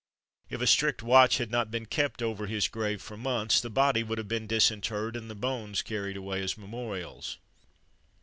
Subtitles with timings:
[0.49, 4.01] If a strict watch had not been kept over his grave for months, the body
[4.01, 7.37] would have been disinterred, and the bones carried away as memorials.